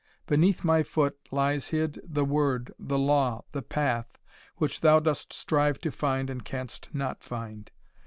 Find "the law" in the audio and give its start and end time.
2.79-3.43